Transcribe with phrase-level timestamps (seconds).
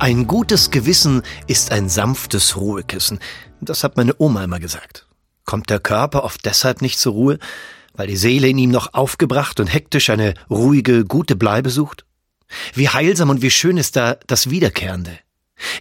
[0.00, 3.18] Ein gutes Gewissen ist ein sanftes Ruhekissen.
[3.60, 5.06] Das hat meine Oma immer gesagt.
[5.44, 7.38] Kommt der Körper oft deshalb nicht zur Ruhe,
[7.92, 12.06] weil die Seele in ihm noch aufgebracht und hektisch eine ruhige, gute Bleibe sucht?
[12.72, 15.18] Wie heilsam und wie schön ist da das Wiederkehrende.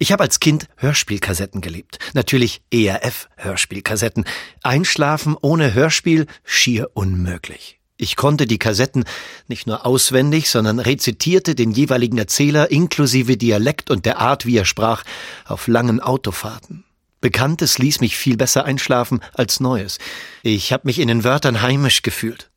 [0.00, 2.00] Ich habe als Kind Hörspielkassetten geliebt.
[2.14, 4.24] Natürlich ERF-Hörspielkassetten.
[4.64, 7.77] Einschlafen ohne Hörspiel schier unmöglich.
[8.00, 9.04] Ich konnte die Kassetten
[9.48, 14.64] nicht nur auswendig, sondern rezitierte den jeweiligen Erzähler inklusive Dialekt und der Art, wie er
[14.64, 15.02] sprach,
[15.44, 16.84] auf langen Autofahrten.
[17.20, 19.98] Bekanntes ließ mich viel besser einschlafen als Neues.
[20.44, 22.50] Ich habe mich in den Wörtern heimisch gefühlt,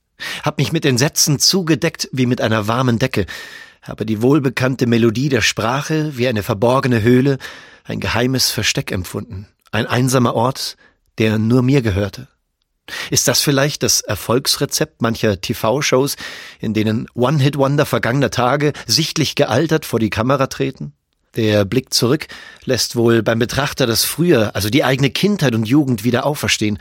[0.43, 3.25] hab mich mit den Sätzen zugedeckt wie mit einer warmen Decke,
[3.81, 7.39] habe die wohlbekannte Melodie der Sprache wie eine verborgene Höhle,
[7.83, 10.77] ein geheimes Versteck empfunden, ein einsamer Ort,
[11.17, 12.27] der nur mir gehörte.
[13.09, 16.15] Ist das vielleicht das Erfolgsrezept mancher TV-Shows,
[16.59, 20.93] in denen One-Hit-Wonder vergangener Tage sichtlich gealtert vor die Kamera treten?
[21.35, 22.27] Der Blick zurück
[22.65, 26.77] lässt wohl beim Betrachter das Früher, also die eigene Kindheit und Jugend wieder auferstehen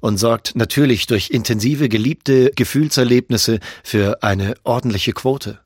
[0.00, 5.60] und sorgt natürlich durch intensive, geliebte Gefühlserlebnisse für eine ordentliche Quote.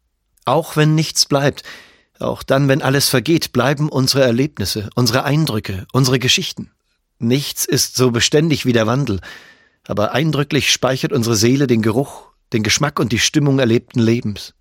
[0.44, 1.64] Auch wenn nichts bleibt,
[2.20, 6.70] auch dann, wenn alles vergeht, bleiben unsere Erlebnisse, unsere Eindrücke, unsere Geschichten.
[7.18, 9.20] Nichts ist so beständig wie der Wandel,
[9.90, 14.54] aber eindrücklich speichert unsere Seele den Geruch, den Geschmack und die Stimmung erlebten Lebens.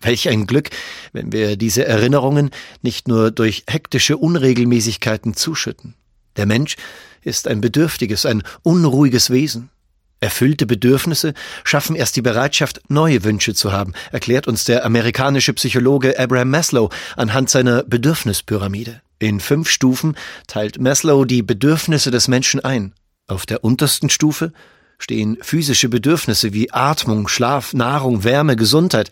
[0.00, 0.70] Welch ein Glück,
[1.12, 2.50] wenn wir diese Erinnerungen
[2.82, 5.94] nicht nur durch hektische Unregelmäßigkeiten zuschütten.
[6.36, 6.76] Der Mensch
[7.22, 9.70] ist ein bedürftiges, ein unruhiges Wesen.
[10.18, 16.18] Erfüllte Bedürfnisse schaffen erst die Bereitschaft, neue Wünsche zu haben, erklärt uns der amerikanische Psychologe
[16.18, 19.00] Abraham Maslow anhand seiner Bedürfnispyramide.
[19.18, 20.16] In fünf Stufen
[20.48, 22.92] teilt Maslow die Bedürfnisse des Menschen ein.
[23.26, 24.52] Auf der untersten Stufe
[24.98, 29.10] stehen physische Bedürfnisse wie Atmung, Schlaf, Nahrung, Wärme, Gesundheit.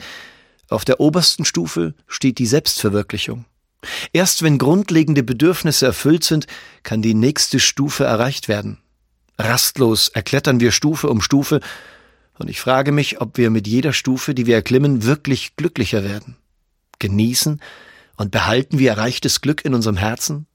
[0.69, 3.44] Auf der obersten Stufe steht die Selbstverwirklichung.
[4.12, 6.47] Erst wenn grundlegende Bedürfnisse erfüllt sind,
[6.82, 8.78] kann die nächste Stufe erreicht werden.
[9.38, 11.60] Rastlos erklettern wir Stufe um Stufe,
[12.38, 16.37] und ich frage mich, ob wir mit jeder Stufe, die wir erklimmen, wirklich glücklicher werden.
[16.99, 17.60] Genießen
[18.16, 20.47] und behalten wir erreichtes Glück in unserem Herzen?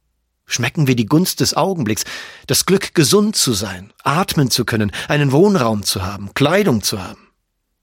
[0.45, 2.03] Schmecken wir die Gunst des Augenblicks,
[2.47, 7.27] das Glück, gesund zu sein, atmen zu können, einen Wohnraum zu haben, Kleidung zu haben?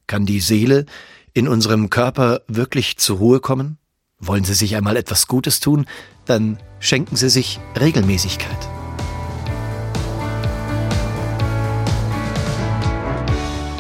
[0.07, 0.87] Kann die Seele
[1.33, 3.79] in unserem Körper wirklich zur Ruhe kommen?
[4.19, 5.87] Wollen Sie sich einmal etwas Gutes tun?
[6.27, 8.72] Dann schenken Sie sich Regelmäßigkeit.